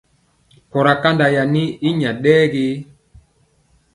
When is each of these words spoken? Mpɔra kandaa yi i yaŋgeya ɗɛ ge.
Mpɔra 0.67 0.93
kandaa 1.01 1.31
yi 1.35 1.37
i 1.87 1.89
yaŋgeya 2.01 2.11
ɗɛ 2.23 2.33
ge. 2.53 2.65